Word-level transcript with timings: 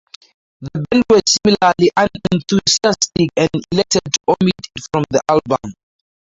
The 0.61 0.71
band 0.89 1.03
were 1.11 1.21
similarly 1.27 1.91
unenthusiastic 1.95 3.29
and 3.37 3.49
elected 3.71 4.01
to 4.11 4.19
omit 4.29 4.55
it 4.75 4.83
from 4.91 5.03
the 5.11 5.21
album. 5.29 5.75